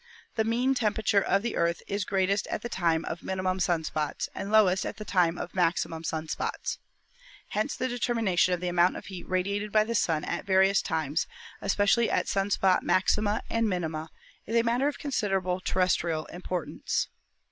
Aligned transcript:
The 0.33 0.43
mean 0.43 0.73
temperature 0.73 1.21
of 1.21 1.43
the 1.43 1.55
Earth 1.55 1.83
is 1.85 2.05
greatest 2.05 2.47
at 2.47 2.63
the 2.63 2.69
time 2.69 3.05
of 3.05 3.21
minimum 3.21 3.59
sun 3.59 3.83
spots 3.83 4.29
and 4.33 4.51
lowest 4.51 4.83
at 4.83 4.97
time 5.05 5.37
of 5.37 5.53
maximum 5.53 6.03
sun 6.03 6.27
spots. 6.27 6.79
Hence 7.49 7.75
the 7.75 7.87
determi 7.87 8.23
nation 8.23 8.55
of 8.55 8.61
the 8.61 8.67
amount 8.67 8.97
of 8.97 9.05
heat 9.05 9.29
radiated 9.29 9.71
by 9.71 9.83
the 9.83 9.93
Sun 9.93 10.23
at 10.25 10.43
vari 10.43 10.71
ous 10.71 10.81
times, 10.81 11.27
especially 11.61 12.09
at 12.09 12.27
sun 12.27 12.49
spot 12.49 12.81
maxima 12.81 13.43
and 13.47 13.69
minima, 13.69 14.09
is 14.47 14.55
a 14.55 14.63
matter 14.63 14.87
of 14.87 14.97
considerable 14.97 15.59
terrestrial 15.59 16.25
importance. 16.33 17.07